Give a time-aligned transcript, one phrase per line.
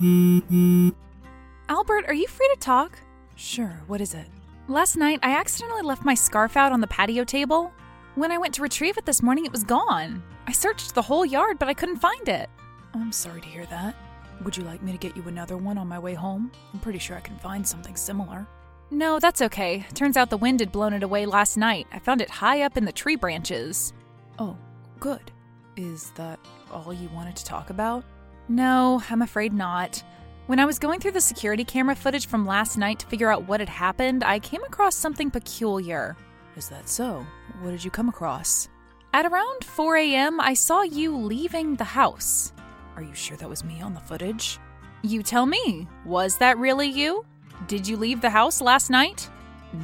[0.00, 2.98] Albert, are you free to talk?
[3.36, 4.26] Sure, what is it?
[4.66, 7.70] Last night, I accidentally left my scarf out on the patio table.
[8.14, 10.22] When I went to retrieve it this morning, it was gone.
[10.46, 12.48] I searched the whole yard, but I couldn't find it.
[12.94, 13.94] I'm sorry to hear that.
[14.42, 16.50] Would you like me to get you another one on my way home?
[16.72, 18.46] I'm pretty sure I can find something similar.
[18.90, 19.84] No, that's okay.
[19.92, 21.86] Turns out the wind had blown it away last night.
[21.92, 23.92] I found it high up in the tree branches.
[24.38, 24.56] Oh,
[24.98, 25.30] good.
[25.76, 26.40] Is that
[26.72, 28.02] all you wanted to talk about?
[28.50, 30.02] No, I'm afraid not.
[30.48, 33.46] When I was going through the security camera footage from last night to figure out
[33.46, 36.16] what had happened, I came across something peculiar.
[36.56, 37.24] Is that so?
[37.60, 38.68] What did you come across?
[39.14, 42.52] At around 4 a.m., I saw you leaving the house.
[42.96, 44.58] Are you sure that was me on the footage?
[45.02, 45.86] You tell me.
[46.04, 47.24] Was that really you?
[47.68, 49.30] Did you leave the house last night?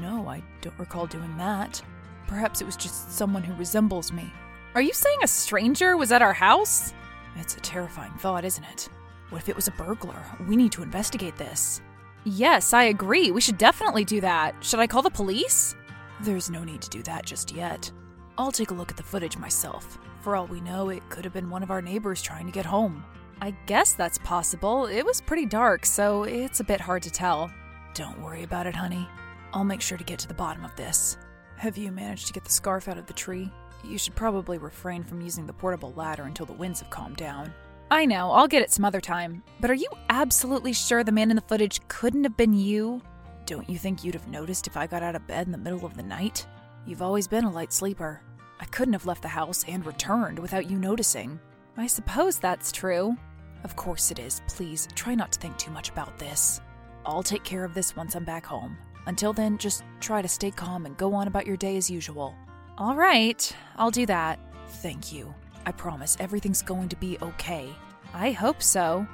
[0.03, 1.81] No, I don't recall doing that.
[2.27, 4.29] Perhaps it was just someone who resembles me.
[4.75, 6.93] Are you saying a stranger was at our house?
[7.39, 8.89] It's a terrifying thought, isn't it?
[9.31, 10.23] What if it was a burglar?
[10.49, 11.81] We need to investigate this.
[12.25, 13.31] Yes, I agree.
[13.31, 14.55] We should definitely do that.
[14.61, 15.75] Should I call the police?
[16.21, 17.91] There's no need to do that just yet.
[18.39, 19.99] I'll take a look at the footage myself.
[20.21, 22.67] For all we know, it could have been one of our neighbors trying to get
[22.67, 23.05] home.
[23.41, 24.87] I guess that's possible.
[24.87, 27.51] It was pretty dark, so it's a bit hard to tell.
[27.95, 29.09] Don't worry about it, honey.
[29.53, 31.17] I'll make sure to get to the bottom of this.
[31.57, 33.51] Have you managed to get the scarf out of the tree?
[33.85, 37.53] You should probably refrain from using the portable ladder until the winds have calmed down.
[37.91, 39.43] I know, I'll get it some other time.
[39.61, 43.01] But are you absolutely sure the man in the footage couldn't have been you?
[43.45, 45.87] Don't you think you'd have noticed if I got out of bed in the middle
[45.87, 46.47] of the night?
[46.85, 48.21] You've always been a light sleeper.
[48.59, 51.39] I couldn't have left the house and returned without you noticing.
[51.77, 53.17] I suppose that's true.
[53.63, 54.41] Of course it is.
[54.49, 56.61] Please, try not to think too much about this.
[57.05, 58.77] I'll take care of this once I'm back home.
[59.07, 62.35] Until then, just try to stay calm and go on about your day as usual.
[62.79, 64.39] All right, I'll do that.
[64.69, 65.35] Thank you.
[65.65, 67.71] I promise everything's going to be okay.
[68.13, 69.07] I hope so.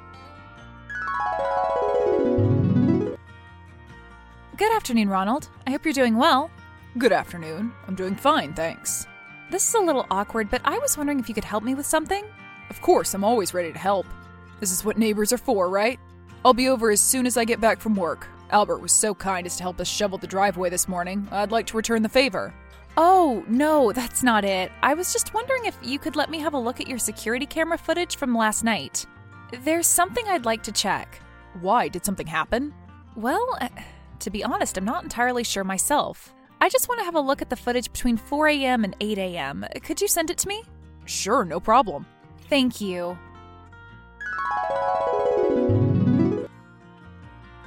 [4.57, 5.47] Good afternoon, Ronald.
[5.65, 6.51] I hope you're doing well.
[6.97, 7.71] Good afternoon.
[7.87, 9.07] I'm doing fine, thanks.
[9.49, 11.85] This is a little awkward, but I was wondering if you could help me with
[11.85, 12.25] something?
[12.69, 14.05] Of course, I'm always ready to help.
[14.59, 15.99] This is what neighbors are for, right?
[16.43, 18.27] I'll be over as soon as I get back from work.
[18.51, 21.29] Albert was so kind as to help us shovel the driveway this morning.
[21.31, 22.53] I'd like to return the favor.
[22.95, 24.71] Oh, no, that's not it.
[24.83, 27.47] I was just wondering if you could let me have a look at your security
[27.47, 29.05] camera footage from last night.
[29.63, 31.19] There's something I'd like to check.
[31.59, 31.87] Why?
[31.87, 32.73] Did something happen?
[33.15, 33.69] Well, uh,
[34.19, 36.35] to be honest, I'm not entirely sure myself.
[36.61, 38.83] I just want to have a look at the footage between 4 a.m.
[38.83, 39.65] and 8 a.m.
[39.83, 40.63] Could you send it to me?
[41.05, 42.05] Sure, no problem.
[42.47, 43.17] Thank you.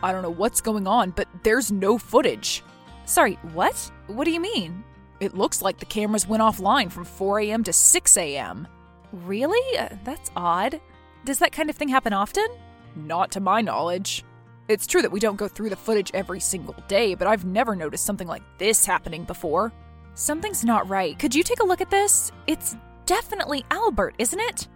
[0.03, 2.63] I don't know what's going on, but there's no footage.
[3.07, 3.91] Sorry, what?
[4.07, 4.85] What do you mean?
[5.21, 7.65] It looks like the cameras went offline from 4 a.m.
[7.65, 8.69] to 6 a.m.
[9.13, 9.79] Really?
[9.79, 10.81] Uh, that's odd.
[11.25, 12.47] Does that kind of thing happen often?
[12.95, 14.25] Not to my knowledge.
[14.69, 17.77] It's true that we don't go through the footage every single day, but I've never
[17.77, 19.73] noticed something like this happening before.
[20.15, 21.19] Something's not right.
[21.19, 22.33] Could you take a look at this?
[22.47, 24.69] It's definitely Albert, isn't it?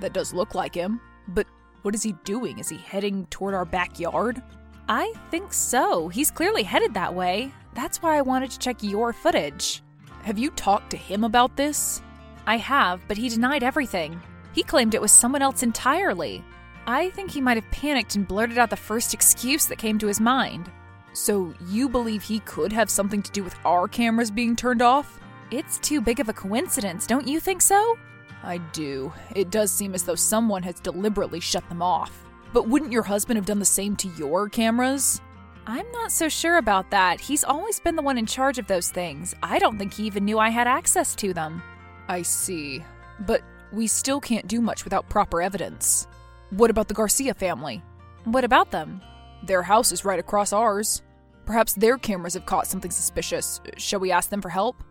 [0.00, 1.00] That does look like him.
[1.28, 1.46] But
[1.82, 2.58] what is he doing?
[2.58, 4.42] Is he heading toward our backyard?
[4.88, 6.08] I think so.
[6.08, 7.52] He's clearly headed that way.
[7.78, 9.84] That's why I wanted to check your footage.
[10.24, 12.02] Have you talked to him about this?
[12.44, 14.20] I have, but he denied everything.
[14.52, 16.42] He claimed it was someone else entirely.
[16.88, 20.08] I think he might have panicked and blurted out the first excuse that came to
[20.08, 20.72] his mind.
[21.12, 25.20] So you believe he could have something to do with our cameras being turned off?
[25.52, 27.96] It's too big of a coincidence, don't you think so?
[28.42, 29.12] I do.
[29.36, 32.24] It does seem as though someone has deliberately shut them off.
[32.52, 35.20] But wouldn't your husband have done the same to your cameras?
[35.68, 37.20] I'm not so sure about that.
[37.20, 39.34] He's always been the one in charge of those things.
[39.42, 41.62] I don't think he even knew I had access to them.
[42.08, 42.82] I see.
[43.20, 46.06] But we still can't do much without proper evidence.
[46.48, 47.82] What about the Garcia family?
[48.24, 49.02] What about them?
[49.42, 51.02] Their house is right across ours.
[51.44, 53.60] Perhaps their cameras have caught something suspicious.
[53.76, 54.82] Shall we ask them for help?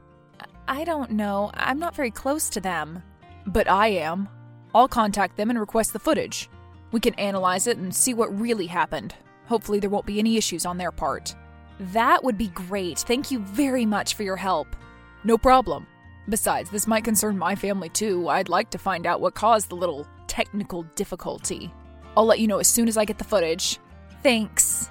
[0.67, 1.49] I don't know.
[1.55, 3.01] I'm not very close to them.
[3.47, 4.29] But I am.
[4.75, 6.51] I'll contact them and request the footage.
[6.91, 9.15] We can analyze it and see what really happened.
[9.47, 11.35] Hopefully, there won't be any issues on their part.
[11.79, 12.99] That would be great.
[12.99, 14.75] Thank you very much for your help.
[15.23, 15.87] No problem.
[16.29, 18.27] Besides, this might concern my family too.
[18.27, 21.73] I'd like to find out what caused the little technical difficulty.
[22.15, 23.79] I'll let you know as soon as I get the footage.
[24.23, 24.89] Thanks.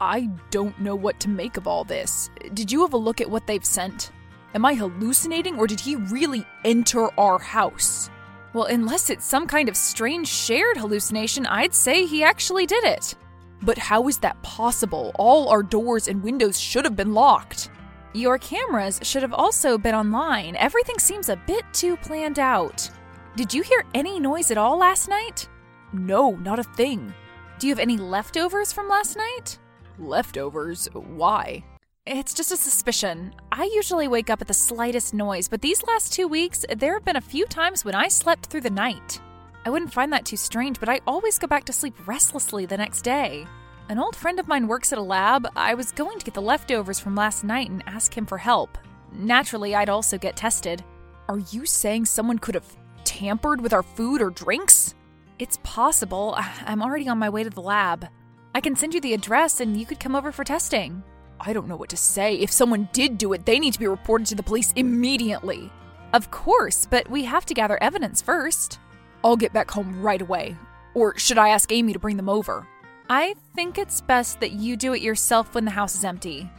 [0.00, 2.30] I don't know what to make of all this.
[2.54, 4.12] Did you have a look at what they've sent?
[4.54, 8.08] Am I hallucinating or did he really enter our house?
[8.56, 13.14] Well, unless it's some kind of strange shared hallucination, I'd say he actually did it.
[13.60, 15.12] But how is that possible?
[15.18, 17.68] All our doors and windows should have been locked.
[18.14, 20.56] Your cameras should have also been online.
[20.56, 22.88] Everything seems a bit too planned out.
[23.36, 25.50] Did you hear any noise at all last night?
[25.92, 27.12] No, not a thing.
[27.58, 29.58] Do you have any leftovers from last night?
[29.98, 30.88] Leftovers?
[30.94, 31.62] Why?
[32.08, 33.34] It's just a suspicion.
[33.50, 37.04] I usually wake up at the slightest noise, but these last two weeks, there have
[37.04, 39.20] been a few times when I slept through the night.
[39.64, 42.76] I wouldn't find that too strange, but I always go back to sleep restlessly the
[42.76, 43.44] next day.
[43.88, 45.48] An old friend of mine works at a lab.
[45.56, 48.78] I was going to get the leftovers from last night and ask him for help.
[49.10, 50.84] Naturally, I'd also get tested.
[51.28, 54.94] Are you saying someone could have tampered with our food or drinks?
[55.40, 56.36] It's possible.
[56.66, 58.06] I'm already on my way to the lab.
[58.54, 61.02] I can send you the address and you could come over for testing.
[61.40, 62.34] I don't know what to say.
[62.34, 65.70] If someone did do it, they need to be reported to the police immediately.
[66.12, 68.78] Of course, but we have to gather evidence first.
[69.22, 70.56] I'll get back home right away.
[70.94, 72.66] Or should I ask Amy to bring them over?
[73.10, 76.50] I think it's best that you do it yourself when the house is empty.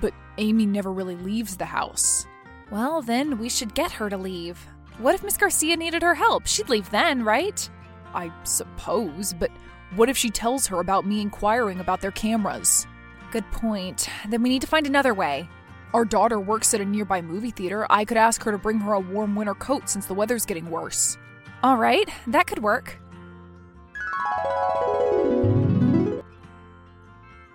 [0.00, 2.26] But Amy never really leaves the house.
[2.70, 4.58] Well, then we should get her to leave.
[4.98, 6.46] What if Miss Garcia needed her help?
[6.46, 7.68] She'd leave then, right?
[8.14, 9.50] I suppose, but
[9.94, 12.86] what if she tells her about me inquiring about their cameras?
[13.32, 14.08] Good point.
[14.28, 15.48] Then we need to find another way.
[15.92, 17.86] Our daughter works at a nearby movie theater.
[17.90, 20.70] I could ask her to bring her a warm winter coat since the weather's getting
[20.70, 21.16] worse.
[21.62, 22.98] All right, that could work.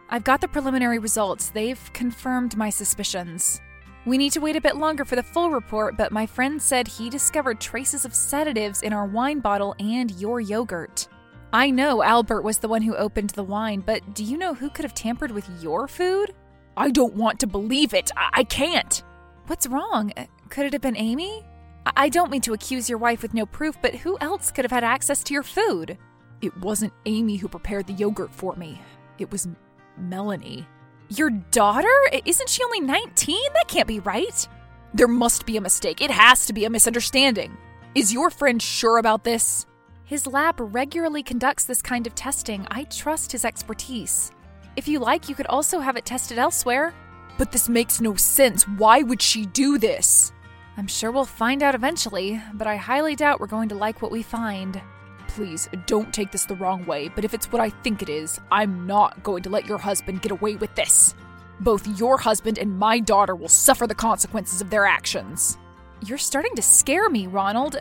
[0.10, 1.50] I've got the preliminary results.
[1.50, 3.62] They've confirmed my suspicions.
[4.06, 6.88] We need to wait a bit longer for the full report, but my friend said
[6.88, 11.08] he discovered traces of sedatives in our wine bottle and your yogurt.
[11.54, 14.70] I know Albert was the one who opened the wine, but do you know who
[14.70, 16.34] could have tampered with your food?
[16.78, 18.10] I don't want to believe it.
[18.16, 19.04] I, I can't.
[19.48, 20.14] What's wrong?
[20.16, 21.44] Uh, could it have been Amy?
[21.86, 24.64] I-, I don't mean to accuse your wife with no proof, but who else could
[24.64, 25.98] have had access to your food?
[26.42, 28.82] It wasn't Amy who prepared the yogurt for me.
[29.18, 29.50] It was
[29.98, 30.66] Melanie.
[31.10, 31.90] Your daughter?
[32.26, 33.38] Isn't she only 19?
[33.54, 34.48] That can't be right.
[34.94, 36.00] There must be a mistake.
[36.02, 37.58] It has to be a misunderstanding.
[37.94, 39.66] Is your friend sure about this?
[40.12, 42.68] His lab regularly conducts this kind of testing.
[42.70, 44.34] I trust his expertise.
[44.76, 46.94] If you like, you could also have it tested elsewhere.
[47.38, 48.68] But this makes no sense.
[48.68, 50.34] Why would she do this?
[50.76, 54.12] I'm sure we'll find out eventually, but I highly doubt we're going to like what
[54.12, 54.82] we find.
[55.30, 58.38] Please, don't take this the wrong way, but if it's what I think it is,
[58.52, 61.16] I'm not going to let your husband get away with this.
[61.62, 65.58] Both your husband and my daughter will suffer the consequences of their actions.
[66.06, 67.78] You're starting to scare me, Ronald.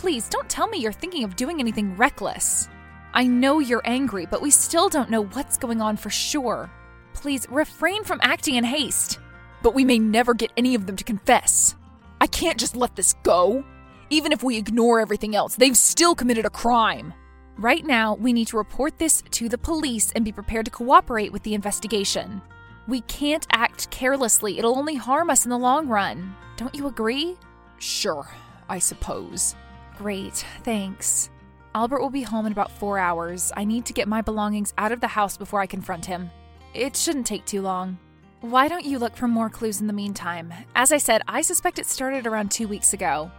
[0.00, 2.70] Please don't tell me you're thinking of doing anything reckless.
[3.12, 6.70] I know you're angry, but we still don't know what's going on for sure.
[7.12, 9.18] Please refrain from acting in haste.
[9.62, 11.74] But we may never get any of them to confess.
[12.18, 13.62] I can't just let this go.
[14.08, 17.12] Even if we ignore everything else, they've still committed a crime.
[17.58, 21.30] Right now, we need to report this to the police and be prepared to cooperate
[21.30, 22.40] with the investigation.
[22.88, 26.34] We can't act carelessly, it'll only harm us in the long run.
[26.56, 27.36] Don't you agree?
[27.76, 28.26] Sure,
[28.66, 29.54] I suppose.
[30.00, 31.28] Great, thanks.
[31.74, 33.52] Albert will be home in about four hours.
[33.54, 36.30] I need to get my belongings out of the house before I confront him.
[36.72, 37.98] It shouldn't take too long.
[38.40, 40.54] Why don't you look for more clues in the meantime?
[40.74, 43.30] As I said, I suspect it started around two weeks ago.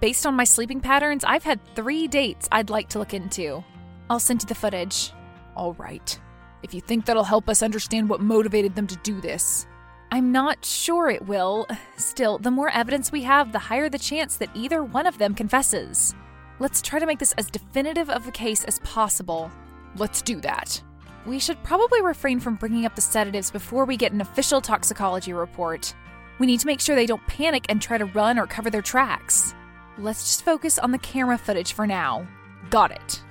[0.00, 3.62] Based on my sleeping patterns, I've had three dates I'd like to look into.
[4.10, 5.12] I'll send you the footage.
[5.54, 6.18] All right.
[6.64, 9.68] If you think that'll help us understand what motivated them to do this.
[10.10, 11.66] I'm not sure it will.
[11.96, 15.34] Still, the more evidence we have, the higher the chance that either one of them
[15.34, 16.14] confesses.
[16.60, 19.50] Let's try to make this as definitive of a case as possible.
[19.96, 20.82] Let's do that.
[21.26, 25.34] We should probably refrain from bringing up the sedatives before we get an official toxicology
[25.34, 25.94] report.
[26.38, 28.82] We need to make sure they don't panic and try to run or cover their
[28.82, 29.54] tracks.
[29.98, 32.26] Let's just focus on the camera footage for now.
[32.70, 33.22] Got it.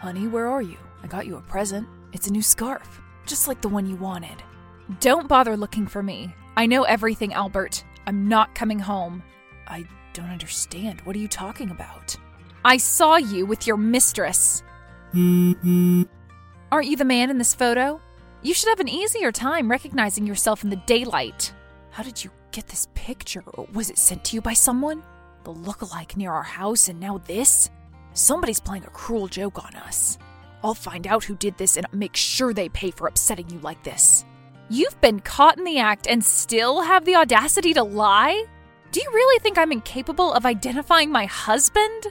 [0.00, 0.78] Honey, where are you?
[1.04, 1.86] I got you a present.
[2.12, 4.42] It's a new scarf, just like the one you wanted.
[5.00, 6.34] Don't bother looking for me.
[6.56, 7.84] I know everything, Albert.
[8.06, 9.22] I'm not coming home.
[9.66, 11.00] I don't understand.
[11.02, 12.16] What are you talking about?
[12.64, 14.62] I saw you with your mistress.
[15.14, 16.06] Aren't
[16.86, 18.00] you the man in this photo?
[18.42, 21.54] You should have an easier time recognizing yourself in the daylight.
[21.90, 23.42] How did you get this picture?
[23.72, 25.02] Was it sent to you by someone?
[25.44, 27.70] The look-alike near our house, and now this?
[28.14, 30.18] Somebody's playing a cruel joke on us.
[30.62, 33.82] I'll find out who did this and make sure they pay for upsetting you like
[33.82, 34.24] this.
[34.68, 38.44] You've been caught in the act and still have the audacity to lie?
[38.90, 42.06] Do you really think I'm incapable of identifying my husband?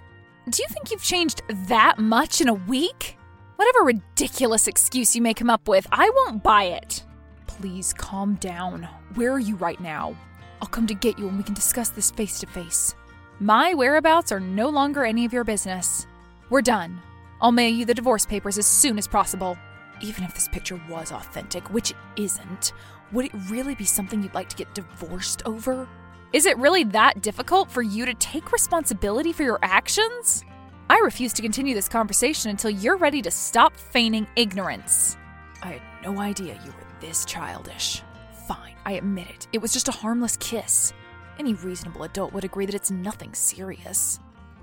[0.49, 3.17] Do you think you've changed that much in a week?
[3.55, 7.03] Whatever ridiculous excuse you may come up with, I won't buy it.
[7.47, 8.87] Please calm down.
[9.13, 10.15] Where are you right now?
[10.61, 12.95] I'll come to get you and we can discuss this face to face.
[13.39, 16.05] My whereabouts are no longer any of your business.
[16.49, 17.01] We're done.
[17.41, 19.57] I'll mail you the divorce papers as soon as possible.
[19.99, 22.73] Even if this picture was authentic, which it isn't,
[23.11, 25.87] would it really be something you'd like to get divorced over?
[26.33, 30.45] Is it really that difficult for you to take responsibility for your actions?
[30.89, 35.17] I refuse to continue this conversation until you're ready to stop feigning ignorance.
[35.63, 38.03] I had no idea you were this childish.
[38.47, 39.47] Fine, I admit it.
[39.51, 40.93] It was just a harmless kiss.
[41.39, 44.19] Any reasonable adult would agree that it's nothing serious.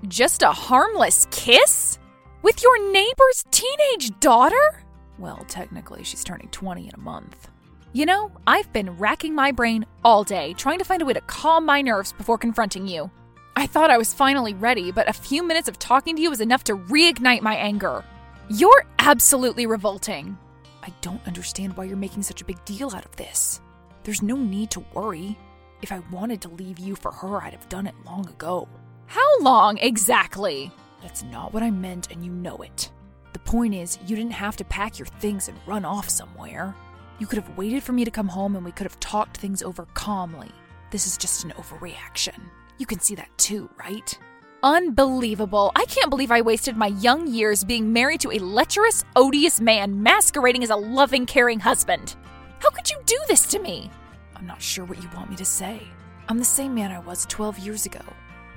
[0.07, 1.99] Just a harmless kiss?
[2.41, 4.83] With your neighbor's teenage daughter?
[5.17, 7.49] Well, technically, she's turning 20 in a month.
[7.91, 11.21] You know, I've been racking my brain all day trying to find a way to
[11.21, 13.11] calm my nerves before confronting you.
[13.57, 16.39] I thought I was finally ready, but a few minutes of talking to you was
[16.39, 18.05] enough to reignite my anger.
[18.47, 20.37] You're absolutely revolting.
[20.81, 23.59] I don't understand why you're making such a big deal out of this.
[24.03, 25.37] There's no need to worry.
[25.81, 28.69] If I wanted to leave you for her, I'd have done it long ago.
[29.07, 30.71] How long exactly?
[31.01, 32.91] That's not what I meant, and you know it.
[33.33, 36.75] The point is, you didn't have to pack your things and run off somewhere.
[37.19, 39.61] You could have waited for me to come home and we could have talked things
[39.61, 40.49] over calmly.
[40.89, 42.39] This is just an overreaction.
[42.77, 44.17] You can see that too, right?
[44.63, 45.71] Unbelievable.
[45.75, 50.01] I can't believe I wasted my young years being married to a lecherous, odious man
[50.01, 52.15] masquerading as a loving, caring husband.
[52.59, 53.91] How could you do this to me?
[54.35, 55.81] I'm not sure what you want me to say.
[56.27, 58.01] I'm the same man I was 12 years ago.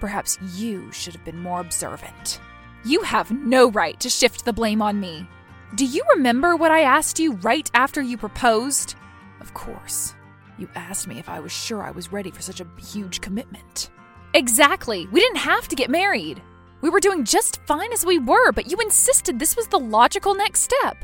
[0.02, 2.40] Perhaps you should have been more observant.
[2.85, 5.28] You have no right to shift the blame on me.
[5.76, 8.97] Do you remember what I asked you right after you proposed?
[9.40, 10.16] Of course.
[10.59, 13.90] You asked me if I was sure I was ready for such a huge commitment.
[14.35, 15.06] Exactly.
[15.12, 16.42] We didn't have to get married.
[16.80, 20.35] We were doing just fine as we were, but you insisted this was the logical
[20.35, 20.97] next step.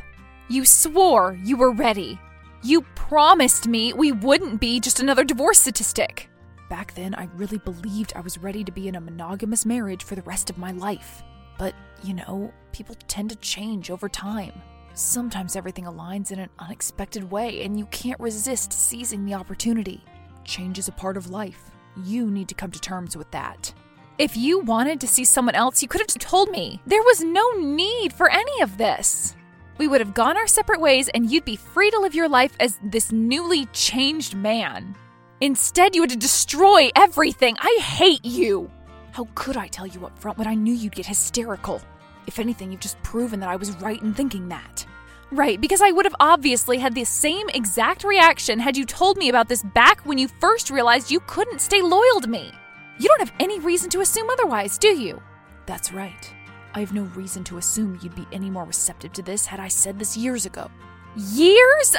[0.49, 2.19] You swore you were ready.
[2.65, 6.29] You promised me we wouldn't be just another divorce statistic.
[6.69, 10.15] Back then, I really believed I was ready to be in a monogamous marriage for
[10.15, 11.23] the rest of my life.
[11.59, 14.53] But, you know, people tend to change over time.
[14.93, 20.05] Sometimes everything aligns in an unexpected way, and you can't resist seizing the opportunity.
[20.45, 21.71] Change is a part of life.
[22.05, 23.73] You need to come to terms with that.
[24.19, 26.83] If you wanted to see someone else, you could have just told me.
[26.87, 29.35] There was no need for any of this.
[29.79, 32.53] We would have gone our separate ways, and you'd be free to live your life
[32.61, 34.97] as this newly changed man.
[35.41, 37.57] Instead, you had to destroy everything.
[37.61, 38.71] I hate you.
[39.13, 41.81] How could I tell you up front when I knew you'd get hysterical?
[42.27, 44.85] If anything, you've just proven that I was right in thinking that.
[45.31, 49.29] Right, because I would have obviously had the same exact reaction had you told me
[49.29, 52.51] about this back when you first realized you couldn't stay loyal to me.
[52.99, 55.23] You don't have any reason to assume otherwise, do you?
[55.67, 56.35] That's right.
[56.75, 59.69] I have no reason to assume you'd be any more receptive to this had I
[59.69, 60.71] said this years ago.
[61.17, 61.95] Years?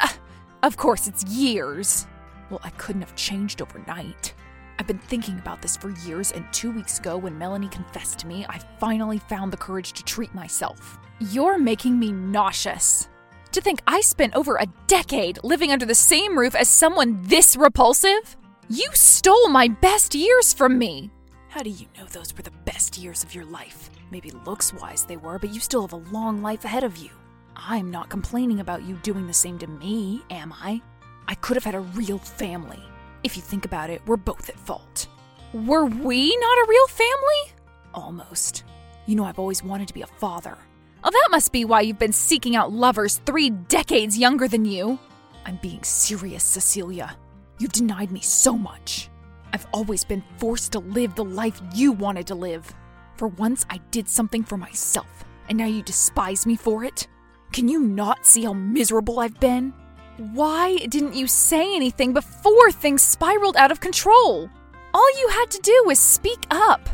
[0.63, 2.05] Of course, it's years.
[2.49, 4.33] Well, I couldn't have changed overnight.
[4.79, 8.27] I've been thinking about this for years, and two weeks ago, when Melanie confessed to
[8.27, 10.97] me, I finally found the courage to treat myself.
[11.19, 13.09] You're making me nauseous.
[13.51, 17.55] To think I spent over a decade living under the same roof as someone this
[17.55, 18.37] repulsive?
[18.69, 21.11] You stole my best years from me.
[21.49, 23.89] How do you know those were the best years of your life?
[24.11, 27.09] Maybe looks wise they were, but you still have a long life ahead of you.
[27.55, 30.81] I'm not complaining about you doing the same to me, am I?
[31.27, 32.81] I could have had a real family.
[33.23, 35.07] If you think about it, we're both at fault.
[35.53, 37.53] Were we not a real family?
[37.93, 38.63] Almost.
[39.05, 40.57] You know, I've always wanted to be a father.
[41.03, 44.99] Oh, that must be why you've been seeking out lovers three decades younger than you.
[45.45, 47.15] I'm being serious, Cecilia.
[47.57, 49.09] You've denied me so much.
[49.51, 52.73] I've always been forced to live the life you wanted to live.
[53.15, 57.07] For once, I did something for myself, and now you despise me for it?
[57.51, 59.73] Can you not see how miserable I've been?
[60.19, 64.49] Why didn't you say anything before things spiraled out of control?
[64.93, 66.89] All you had to do was speak up.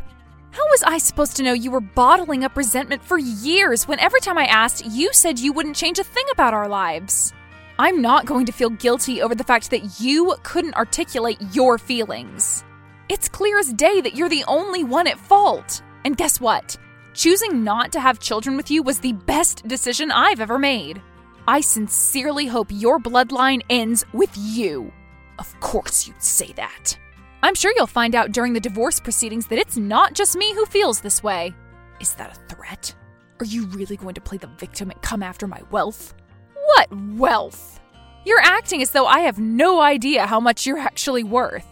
[0.51, 4.19] How was I supposed to know you were bottling up resentment for years when every
[4.19, 7.33] time I asked, you said you wouldn't change a thing about our lives?
[7.79, 12.63] I'm not going to feel guilty over the fact that you couldn't articulate your feelings.
[13.09, 15.81] It's clear as day that you're the only one at fault.
[16.03, 16.77] And guess what?
[17.15, 21.01] Choosing not to have children with you was the best decision I've ever made.
[21.47, 24.91] I sincerely hope your bloodline ends with you.
[25.37, 26.97] Of course you'd say that.
[27.43, 30.65] I'm sure you'll find out during the divorce proceedings that it's not just me who
[30.65, 31.53] feels this way.
[31.99, 32.95] Is that a threat?
[33.39, 36.15] Are you really going to play the victim and come after my wealth?
[36.55, 37.79] What wealth?
[38.25, 41.67] You're acting as though I have no idea how much you're actually worth.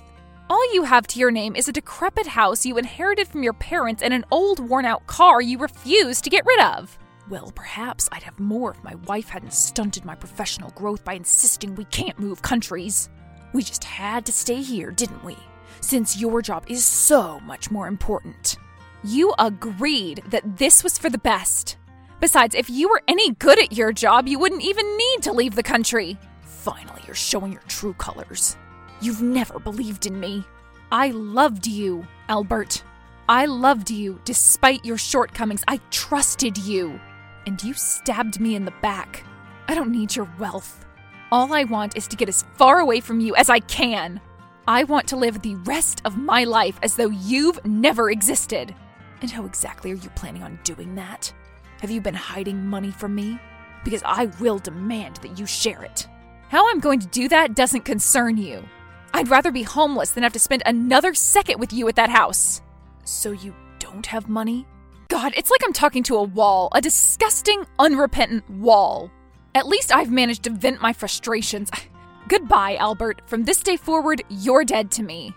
[0.51, 4.03] All you have to your name is a decrepit house you inherited from your parents
[4.03, 6.95] and an old worn out car you refuse to get rid of.
[7.29, 11.73] Well, perhaps I'd have more if my wife hadn't stunted my professional growth by insisting
[11.73, 13.09] we can't move countries.
[13.53, 15.37] We just had to stay here, didn't we?
[15.79, 18.57] Since your job is so much more important.
[19.05, 21.77] You agreed that this was for the best.
[22.19, 25.55] Besides, if you were any good at your job, you wouldn't even need to leave
[25.55, 26.17] the country.
[26.41, 28.57] Finally, you're showing your true colors.
[29.01, 30.45] You've never believed in me.
[30.91, 32.83] I loved you, Albert.
[33.27, 35.63] I loved you despite your shortcomings.
[35.67, 36.99] I trusted you.
[37.45, 39.23] And you stabbed me in the back.
[39.67, 40.85] I don't need your wealth.
[41.31, 44.21] All I want is to get as far away from you as I can.
[44.67, 48.73] I want to live the rest of my life as though you've never existed.
[49.21, 51.33] And how exactly are you planning on doing that?
[51.81, 53.39] Have you been hiding money from me?
[53.83, 56.07] Because I will demand that you share it.
[56.49, 58.63] How I'm going to do that doesn't concern you.
[59.13, 62.61] I'd rather be homeless than have to spend another second with you at that house.
[63.03, 64.65] So you don't have money?
[65.13, 69.11] God, it's like I'm talking to a wall, a disgusting, unrepentant wall.
[69.53, 71.69] At least I've managed to vent my frustrations.
[72.27, 73.21] Goodbye, Albert.
[73.27, 75.35] From this day forward, you're dead to me.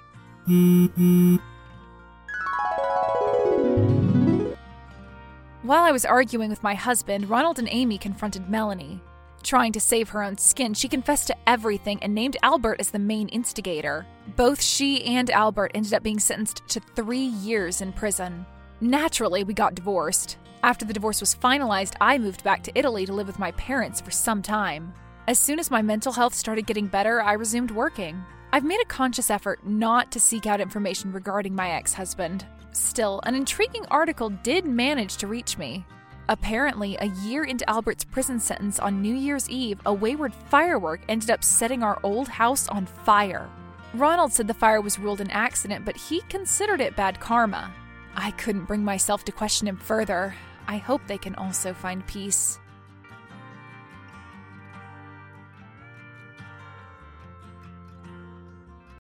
[5.63, 9.03] While I was arguing with my husband, Ronald and Amy confronted Melanie.
[9.43, 12.99] Trying to save her own skin, she confessed to everything and named Albert as the
[12.99, 14.07] main instigator.
[14.37, 18.47] Both she and Albert ended up being sentenced to three years in prison.
[18.81, 20.37] Naturally, we got divorced.
[20.63, 24.03] After the divorce was finalized, I moved back to Italy to live with my parents
[24.03, 24.93] for some time.
[25.27, 28.23] As soon as my mental health started getting better, I resumed working.
[28.53, 32.45] I've made a conscious effort not to seek out information regarding my ex husband.
[32.73, 35.87] Still, an intriguing article did manage to reach me.
[36.29, 41.31] Apparently, a year into Albert's prison sentence on New Year's Eve, a wayward firework ended
[41.31, 43.49] up setting our old house on fire.
[43.95, 47.73] Ronald said the fire was ruled an accident, but he considered it bad karma.
[48.17, 50.35] I couldn't bring myself to question him further.
[50.67, 52.59] I hope they can also find peace.